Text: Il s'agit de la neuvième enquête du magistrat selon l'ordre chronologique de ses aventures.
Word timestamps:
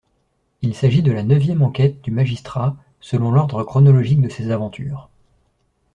Il 0.63 0.73
s'agit 0.73 1.03
de 1.03 1.11
la 1.11 1.21
neuvième 1.21 1.61
enquête 1.61 2.01
du 2.01 2.09
magistrat 2.09 2.75
selon 3.01 3.29
l'ordre 3.31 3.63
chronologique 3.63 4.19
de 4.23 4.29
ses 4.29 4.49
aventures. 4.49 5.09